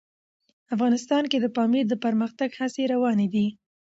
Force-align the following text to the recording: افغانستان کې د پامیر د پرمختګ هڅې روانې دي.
افغانستان 0.75 1.23
کې 1.31 1.37
د 1.41 1.47
پامیر 1.55 1.85
د 1.89 1.93
پرمختګ 2.03 2.49
هڅې 2.59 2.83
روانې 2.93 3.27
دي. 3.33 3.47